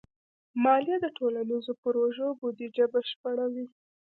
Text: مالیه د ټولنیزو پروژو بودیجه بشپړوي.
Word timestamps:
مالیه 0.63 0.97
د 1.01 1.05
ټولنیزو 1.17 1.73
پروژو 1.81 2.27
بودیجه 2.39 2.85
بشپړوي. 2.93 3.65